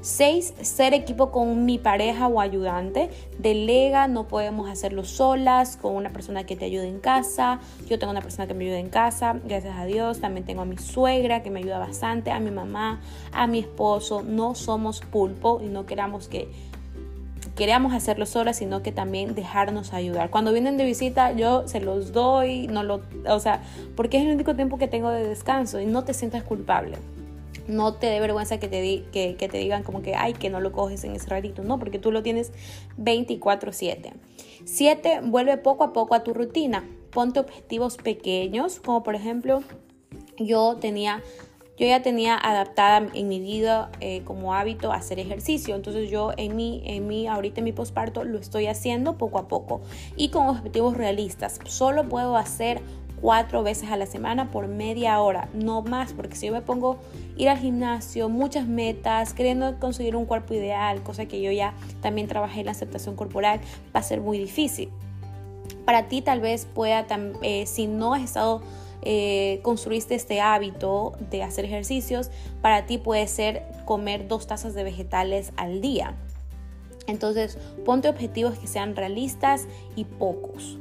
6. 0.00 0.54
Ser 0.62 0.94
equipo 0.94 1.30
con 1.30 1.64
mi 1.64 1.78
pareja 1.78 2.28
o 2.28 2.40
ayudante. 2.40 3.10
Delega, 3.38 4.08
no 4.08 4.28
podemos 4.28 4.68
hacerlo 4.68 5.04
solas, 5.04 5.76
con 5.76 5.94
una 5.94 6.10
persona 6.10 6.44
que 6.44 6.56
te 6.56 6.64
ayude 6.64 6.88
en 6.88 7.00
casa. 7.00 7.60
Yo 7.88 7.98
tengo 7.98 8.10
una 8.10 8.22
persona 8.22 8.46
que 8.46 8.54
me 8.54 8.64
ayuda 8.64 8.78
en 8.78 8.90
casa, 8.90 9.36
gracias 9.44 9.76
a 9.78 9.84
Dios. 9.84 10.20
También 10.20 10.46
tengo 10.46 10.62
a 10.62 10.64
mi 10.64 10.78
suegra 10.78 11.42
que 11.42 11.50
me 11.50 11.60
ayuda 11.60 11.78
bastante, 11.78 12.30
a 12.30 12.40
mi 12.40 12.50
mamá, 12.50 13.00
a 13.32 13.46
mi 13.46 13.60
esposo. 13.60 14.22
No 14.22 14.54
somos 14.54 15.00
pulpo 15.00 15.60
y 15.62 15.66
no 15.66 15.86
queramos 15.86 16.28
que 16.28 16.48
queramos 17.58 17.92
hacerlo 17.92 18.24
solas, 18.24 18.56
sino 18.56 18.82
que 18.82 18.92
también 18.92 19.34
dejarnos 19.34 19.92
ayudar. 19.92 20.30
Cuando 20.30 20.52
vienen 20.52 20.76
de 20.76 20.84
visita, 20.84 21.32
yo 21.32 21.66
se 21.66 21.80
los 21.80 22.12
doy, 22.12 22.68
no 22.68 22.84
lo, 22.84 23.02
o 23.28 23.40
sea, 23.40 23.62
porque 23.96 24.18
es 24.18 24.24
el 24.24 24.30
único 24.32 24.54
tiempo 24.54 24.78
que 24.78 24.86
tengo 24.86 25.10
de 25.10 25.26
descanso 25.26 25.80
y 25.80 25.86
no 25.86 26.04
te 26.04 26.14
sientas 26.14 26.44
culpable. 26.44 26.98
No 27.68 27.94
te 27.94 28.06
dé 28.06 28.18
vergüenza 28.18 28.58
que 28.58 28.66
te, 28.66 28.80
di, 28.80 29.04
que, 29.12 29.36
que 29.36 29.48
te 29.48 29.58
digan 29.58 29.82
como 29.82 30.02
que, 30.02 30.14
ay, 30.14 30.32
que 30.32 30.50
no 30.50 30.60
lo 30.60 30.72
coges 30.72 31.04
en 31.04 31.14
ese 31.14 31.28
ratito. 31.28 31.62
No, 31.62 31.78
porque 31.78 31.98
tú 31.98 32.10
lo 32.10 32.22
tienes 32.22 32.52
24/7. 32.98 34.12
7. 34.64 35.20
Vuelve 35.22 35.56
poco 35.58 35.84
a 35.84 35.92
poco 35.92 36.14
a 36.14 36.24
tu 36.24 36.34
rutina. 36.34 36.88
Ponte 37.10 37.40
objetivos 37.40 37.96
pequeños, 37.96 38.80
como 38.80 39.02
por 39.02 39.14
ejemplo, 39.14 39.62
yo 40.38 40.76
tenía 40.80 41.22
yo 41.78 41.86
ya 41.86 42.02
tenía 42.02 42.36
adaptada 42.36 43.06
en 43.14 43.28
mi 43.28 43.38
vida 43.38 43.92
eh, 44.00 44.22
como 44.24 44.52
hábito 44.52 44.92
hacer 44.92 45.20
ejercicio. 45.20 45.76
Entonces 45.76 46.10
yo 46.10 46.32
en 46.36 46.56
mi, 46.56 46.82
en 46.84 47.06
mi, 47.06 47.28
ahorita 47.28 47.60
en 47.60 47.64
mi 47.64 47.72
posparto 47.72 48.24
lo 48.24 48.38
estoy 48.38 48.66
haciendo 48.66 49.16
poco 49.16 49.38
a 49.38 49.46
poco 49.46 49.80
y 50.16 50.30
con 50.30 50.48
objetivos 50.48 50.96
realistas. 50.96 51.60
Solo 51.66 52.08
puedo 52.08 52.36
hacer 52.36 52.80
cuatro 53.20 53.62
veces 53.62 53.90
a 53.90 53.96
la 53.96 54.06
semana 54.06 54.50
por 54.50 54.68
media 54.68 55.20
hora, 55.20 55.48
no 55.54 55.82
más, 55.82 56.12
porque 56.12 56.36
si 56.36 56.46
yo 56.46 56.52
me 56.52 56.62
pongo 56.62 56.98
ir 57.36 57.48
al 57.48 57.58
gimnasio, 57.58 58.28
muchas 58.28 58.66
metas, 58.66 59.34
queriendo 59.34 59.78
conseguir 59.78 60.16
un 60.16 60.26
cuerpo 60.26 60.54
ideal, 60.54 61.02
cosa 61.02 61.26
que 61.26 61.40
yo 61.40 61.50
ya 61.52 61.74
también 62.00 62.28
trabajé 62.28 62.60
en 62.60 62.66
la 62.66 62.72
aceptación 62.72 63.16
corporal, 63.16 63.60
va 63.94 64.00
a 64.00 64.02
ser 64.02 64.20
muy 64.20 64.38
difícil. 64.38 64.90
Para 65.84 66.08
ti 66.08 66.22
tal 66.22 66.40
vez 66.40 66.66
pueda, 66.66 67.06
eh, 67.42 67.66
si 67.66 67.86
no 67.86 68.14
has 68.14 68.22
estado 68.22 68.62
eh, 69.02 69.60
construiste 69.62 70.14
este 70.14 70.40
hábito 70.40 71.12
de 71.30 71.42
hacer 71.42 71.64
ejercicios, 71.64 72.30
para 72.60 72.86
ti 72.86 72.98
puede 72.98 73.26
ser 73.28 73.62
comer 73.84 74.26
dos 74.28 74.46
tazas 74.46 74.74
de 74.74 74.84
vegetales 74.84 75.52
al 75.56 75.80
día. 75.80 76.14
Entonces, 77.06 77.58
ponte 77.84 78.08
objetivos 78.08 78.58
que 78.58 78.66
sean 78.66 78.96
realistas 78.96 79.66
y 79.96 80.04
pocos. 80.04 80.78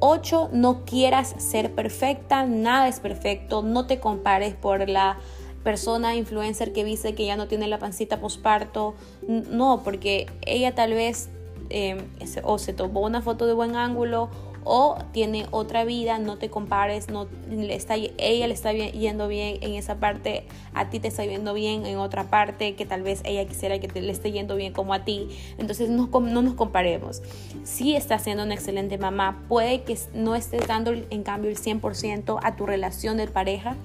8. 0.00 0.50
No 0.52 0.84
quieras 0.84 1.34
ser 1.38 1.74
perfecta, 1.74 2.46
nada 2.46 2.88
es 2.88 3.00
perfecto, 3.00 3.62
no 3.62 3.86
te 3.86 4.00
compares 4.00 4.54
por 4.54 4.88
la 4.88 5.18
persona 5.64 6.14
influencer 6.14 6.72
que 6.72 6.84
dice 6.84 7.14
que 7.14 7.26
ya 7.26 7.36
no 7.36 7.48
tiene 7.48 7.66
la 7.66 7.78
pancita 7.78 8.20
posparto, 8.20 8.94
no, 9.26 9.82
porque 9.82 10.26
ella 10.42 10.74
tal 10.76 10.92
vez 10.92 11.28
eh, 11.70 11.96
o 12.42 12.58
se 12.58 12.72
tomó 12.72 13.00
una 13.00 13.22
foto 13.22 13.46
de 13.46 13.52
buen 13.52 13.76
ángulo 13.76 14.30
o 14.68 14.98
tiene 15.12 15.46
otra 15.52 15.84
vida, 15.84 16.18
no 16.18 16.38
te 16.38 16.50
compares, 16.50 17.08
no 17.08 17.28
está, 17.68 17.94
ella 17.94 18.48
le 18.48 18.52
está 18.52 18.72
yendo 18.72 19.28
bien 19.28 19.58
en 19.60 19.74
esa 19.74 20.00
parte, 20.00 20.44
a 20.74 20.90
ti 20.90 20.98
te 20.98 21.06
está 21.06 21.24
yendo 21.24 21.54
bien 21.54 21.86
en 21.86 21.98
otra 21.98 22.24
parte, 22.30 22.74
que 22.74 22.84
tal 22.84 23.02
vez 23.02 23.20
ella 23.24 23.46
quisiera 23.46 23.78
que 23.78 23.86
te, 23.86 24.02
le 24.02 24.10
esté 24.10 24.32
yendo 24.32 24.56
bien 24.56 24.72
como 24.72 24.92
a 24.92 25.04
ti. 25.04 25.28
Entonces 25.56 25.88
no, 25.88 26.08
no 26.08 26.42
nos 26.42 26.54
comparemos. 26.54 27.22
Si 27.62 27.94
estás 27.94 28.24
siendo 28.24 28.42
una 28.42 28.54
excelente 28.54 28.98
mamá, 28.98 29.44
puede 29.48 29.84
que 29.84 29.96
no 30.14 30.34
estés 30.34 30.66
dando 30.66 30.92
en 30.92 31.22
cambio 31.22 31.48
el 31.48 31.58
100% 31.58 32.40
a 32.42 32.56
tu 32.56 32.66
relación 32.66 33.18
de 33.18 33.28
pareja. 33.28 33.76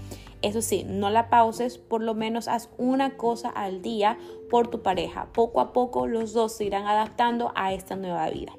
Eso 0.41 0.61
sí, 0.61 0.83
no 0.87 1.09
la 1.09 1.29
pauses, 1.29 1.77
por 1.77 2.01
lo 2.01 2.15
menos 2.15 2.47
haz 2.47 2.69
una 2.77 3.15
cosa 3.17 3.49
al 3.49 3.81
día 3.81 4.17
por 4.49 4.69
tu 4.69 4.81
pareja. 4.81 5.27
Poco 5.33 5.61
a 5.61 5.71
poco 5.71 6.07
los 6.07 6.33
dos 6.33 6.53
se 6.53 6.65
irán 6.65 6.87
adaptando 6.87 7.51
a 7.55 7.73
esta 7.73 7.95
nueva 7.95 8.29
vida. 8.29 8.53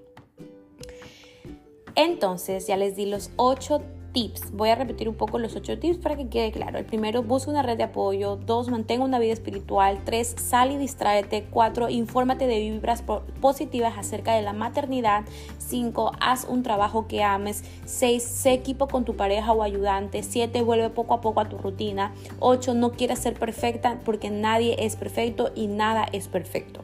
Entonces 1.95 2.67
ya 2.67 2.77
les 2.77 2.97
di 2.97 3.07
los 3.07 3.31
8 3.37 3.83
tips. 4.13 4.53
Voy 4.53 4.71
a 4.71 4.75
repetir 4.75 5.09
un 5.09 5.15
poco 5.15 5.39
los 5.39 5.57
8 5.57 5.79
tips 5.79 5.99
para 5.99 6.17
que 6.17 6.29
quede 6.29 6.53
claro. 6.53 6.79
El 6.79 6.85
primero, 6.85 7.23
busca 7.23 7.51
una 7.51 7.63
red 7.63 7.77
de 7.77 7.85
apoyo. 7.85 8.37
2, 8.37 8.69
mantenga 8.69 9.05
una 9.05 9.19
vida 9.19 9.33
espiritual. 9.33 10.01
3, 10.05 10.37
sal 10.39 10.73
y 10.73 10.77
distráete. 10.77 11.47
4, 11.51 11.89
infórmate 11.89 12.47
de 12.47 12.61
vibras 12.61 13.03
positivas 13.41 13.95
acerca 13.97 14.35
de 14.35 14.43
la 14.43 14.53
maternidad. 14.53 15.25
5, 15.59 16.13
haz 16.21 16.47
un 16.49 16.63
trabajo 16.63 17.07
que 17.07 17.23
ames. 17.23 17.65
6, 17.85 18.23
sé 18.23 18.53
equipo 18.53 18.89
con 18.89 19.05
tu 19.05 19.17
pareja 19.17 19.53
o 19.53 19.63
ayudante. 19.63 20.23
7, 20.23 20.63
vuelve 20.63 20.91
poco 20.91 21.15
a 21.15 21.21
poco 21.21 21.41
a 21.41 21.49
tu 21.49 21.59
rutina. 21.59 22.13
8, 22.41 22.75
no 22.75 22.93
quieras 22.93 23.19
ser 23.19 23.35
perfecta 23.35 24.01
porque 24.05 24.31
nadie 24.31 24.77
es 24.79 24.97
perfecto 24.97 25.51
y 25.55 25.67
nada 25.67 26.07
es 26.13 26.29
perfecto. 26.29 26.83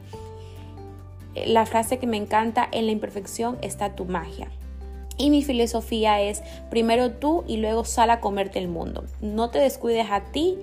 La 1.46 1.66
frase 1.66 1.98
que 1.98 2.06
me 2.06 2.16
encanta, 2.16 2.68
en 2.72 2.86
la 2.86 2.92
imperfección 2.92 3.58
está 3.62 3.94
tu 3.94 4.04
magia. 4.04 4.48
Y 5.18 5.30
mi 5.30 5.42
filosofía 5.42 6.22
es 6.22 6.42
primero 6.70 7.10
tú 7.10 7.44
y 7.48 7.56
luego 7.56 7.84
sal 7.84 8.10
a 8.10 8.20
comerte 8.20 8.60
el 8.60 8.68
mundo. 8.68 9.04
No 9.20 9.50
te 9.50 9.58
descuides 9.58 10.06
a 10.10 10.20
ti 10.30 10.56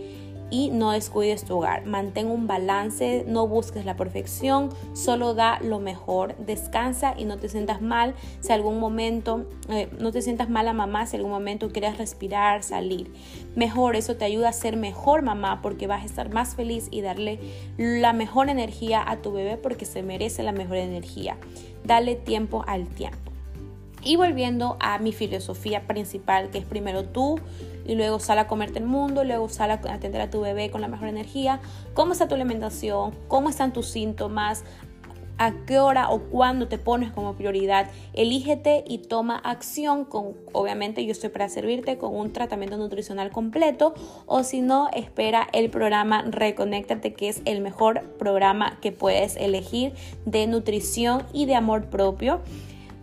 y 0.49 0.69
no 0.69 0.91
descuides 0.91 1.43
tu 1.43 1.57
hogar. 1.57 1.85
Mantén 1.85 2.27
un 2.27 2.47
balance, 2.47 3.25
no 3.27 3.47
busques 3.47 3.85
la 3.85 3.97
perfección, 3.97 4.69
solo 4.93 5.33
da 5.33 5.59
lo 5.61 5.79
mejor. 5.79 6.35
Descansa 6.37 7.15
y 7.17 7.25
no 7.25 7.37
te 7.37 7.49
sientas 7.49 7.81
mal 7.81 8.13
si 8.39 8.53
algún 8.53 8.79
momento, 8.79 9.45
eh, 9.69 9.89
no 9.99 10.11
te 10.11 10.21
sientas 10.21 10.49
mal 10.49 10.67
a 10.67 10.73
mamá 10.73 11.05
si 11.05 11.17
algún 11.17 11.31
momento 11.31 11.71
quieres 11.71 11.97
respirar, 11.97 12.63
salir. 12.63 13.11
Mejor, 13.55 13.95
eso 13.95 14.15
te 14.15 14.25
ayuda 14.25 14.49
a 14.49 14.53
ser 14.53 14.77
mejor 14.77 15.21
mamá 15.21 15.61
porque 15.61 15.87
vas 15.87 16.03
a 16.03 16.05
estar 16.05 16.29
más 16.29 16.55
feliz 16.55 16.87
y 16.91 17.01
darle 17.01 17.39
la 17.77 18.13
mejor 18.13 18.49
energía 18.49 19.03
a 19.05 19.17
tu 19.17 19.33
bebé 19.33 19.57
porque 19.57 19.85
se 19.85 20.03
merece 20.03 20.43
la 20.43 20.51
mejor 20.51 20.77
energía. 20.77 21.37
Dale 21.83 22.15
tiempo 22.15 22.63
al 22.67 22.87
tiempo. 22.87 23.34
Y 24.05 24.15
volviendo 24.17 24.77
a 24.79 24.99
mi 24.99 25.11
filosofía 25.11 25.87
principal, 25.87 26.51
que 26.51 26.59
es 26.59 26.65
primero 26.65 27.03
tú 27.03 27.39
y 27.85 27.95
luego 27.95 28.19
sal 28.19 28.37
a 28.37 28.47
comerte 28.47 28.79
el 28.79 28.85
mundo, 28.85 29.23
luego 29.23 29.49
sal 29.49 29.71
a 29.71 29.73
atender 29.73 30.21
a 30.21 30.29
tu 30.29 30.41
bebé 30.41 30.69
con 30.69 30.79
la 30.81 30.87
mejor 30.87 31.07
energía, 31.07 31.59
cómo 31.95 32.13
está 32.13 32.27
tu 32.27 32.35
alimentación, 32.35 33.15
cómo 33.27 33.49
están 33.49 33.73
tus 33.73 33.87
síntomas, 33.87 34.63
a 35.37 35.53
qué 35.65 35.79
hora 35.79 36.09
o 36.09 36.19
cuándo 36.19 36.67
te 36.67 36.77
pones 36.77 37.11
como 37.11 37.33
prioridad. 37.33 37.89
Elígete 38.13 38.83
y 38.87 38.99
toma 38.99 39.37
acción 39.37 40.05
con, 40.05 40.35
obviamente 40.53 41.05
yo 41.05 41.11
estoy 41.11 41.29
para 41.29 41.49
servirte 41.49 41.97
con 41.97 42.15
un 42.15 42.31
tratamiento 42.31 42.77
nutricional 42.77 43.31
completo 43.31 43.93
o 44.25 44.43
si 44.43 44.61
no, 44.61 44.89
espera 44.93 45.47
el 45.51 45.69
programa 45.69 46.23
Reconéctate 46.23 47.13
que 47.13 47.29
es 47.29 47.41
el 47.45 47.61
mejor 47.61 48.01
programa 48.17 48.79
que 48.81 48.91
puedes 48.91 49.35
elegir 49.35 49.93
de 50.25 50.47
nutrición 50.47 51.23
y 51.33 51.45
de 51.45 51.55
amor 51.55 51.85
propio 51.85 52.41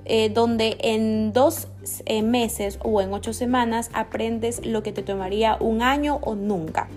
eh, 0.04 0.28
donde 0.28 0.76
en 0.80 1.32
dos 1.32 1.68
eh, 2.06 2.22
meses 2.22 2.78
o 2.82 3.00
en 3.00 3.12
ocho 3.12 3.32
semanas 3.32 3.90
aprendes 3.92 4.64
lo 4.64 4.82
que 4.82 4.92
te 4.92 5.02
tomaría 5.02 5.56
un 5.60 5.82
año 5.82 6.18
o 6.22 6.34
nunca. 6.34 6.88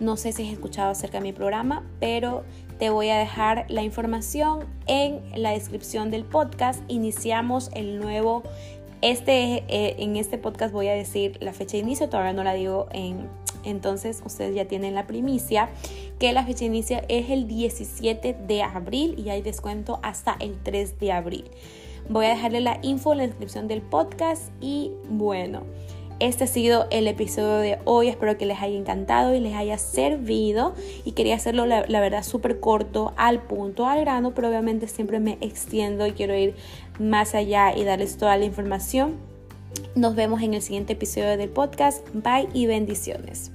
No 0.00 0.16
sé 0.16 0.32
si 0.32 0.46
has 0.46 0.52
escuchado 0.52 0.90
acerca 0.90 1.18
de 1.18 1.24
mi 1.24 1.32
programa, 1.32 1.84
pero 2.00 2.42
te 2.78 2.88
voy 2.88 3.10
a 3.10 3.18
dejar 3.18 3.66
la 3.68 3.82
información 3.82 4.64
en 4.86 5.20
la 5.36 5.50
descripción 5.50 6.10
del 6.10 6.24
podcast. 6.24 6.80
Iniciamos 6.88 7.70
el 7.74 8.00
nuevo, 8.00 8.42
este, 9.02 9.64
eh, 9.68 9.96
en 9.98 10.16
este 10.16 10.38
podcast 10.38 10.72
voy 10.72 10.88
a 10.88 10.94
decir 10.94 11.36
la 11.40 11.52
fecha 11.52 11.72
de 11.72 11.80
inicio, 11.80 12.08
todavía 12.08 12.32
no 12.32 12.42
la 12.42 12.54
digo 12.54 12.88
en, 12.92 13.28
entonces 13.64 14.22
ustedes 14.24 14.54
ya 14.54 14.64
tienen 14.64 14.94
la 14.94 15.06
primicia 15.06 15.68
que 16.18 16.32
la 16.32 16.44
fecha 16.44 16.60
de 16.60 16.66
inicio 16.66 17.02
es 17.08 17.28
el 17.28 17.46
17 17.46 18.34
de 18.46 18.62
abril 18.62 19.14
y 19.18 19.28
hay 19.28 19.42
descuento 19.42 20.00
hasta 20.02 20.36
el 20.40 20.56
3 20.62 20.98
de 20.98 21.12
abril. 21.12 21.44
Voy 22.08 22.26
a 22.26 22.30
dejarle 22.30 22.60
la 22.60 22.78
info 22.82 23.12
en 23.12 23.18
la 23.18 23.26
descripción 23.26 23.68
del 23.68 23.82
podcast 23.82 24.50
y 24.60 24.92
bueno. 25.08 25.62
Este 26.20 26.44
ha 26.44 26.46
sido 26.46 26.86
el 26.90 27.08
episodio 27.08 27.56
de 27.56 27.78
hoy. 27.86 28.08
Espero 28.08 28.36
que 28.36 28.44
les 28.44 28.60
haya 28.60 28.76
encantado 28.76 29.34
y 29.34 29.40
les 29.40 29.54
haya 29.54 29.78
servido. 29.78 30.74
Y 31.06 31.12
quería 31.12 31.34
hacerlo, 31.34 31.64
la, 31.64 32.00
verdad, 32.00 32.22
súper 32.22 32.60
corto, 32.60 33.14
al 33.16 33.42
punto, 33.42 33.86
al 33.86 34.00
grano, 34.00 34.34
pero 34.34 34.50
obviamente 34.50 34.86
siempre 34.86 35.18
me 35.18 35.38
extiendo 35.40 36.06
y 36.06 36.12
quiero 36.12 36.36
ir 36.36 36.54
más 36.98 37.34
allá 37.34 37.74
y 37.74 37.84
darles 37.84 38.18
toda 38.18 38.36
la 38.36 38.44
información. 38.44 39.14
Nos 39.94 40.14
vemos 40.14 40.42
en 40.42 40.52
el 40.52 40.60
siguiente 40.60 40.92
episodio 40.92 41.38
del 41.38 41.48
podcast. 41.48 42.06
Bye 42.12 42.48
y 42.52 42.66
bendiciones. 42.66 43.50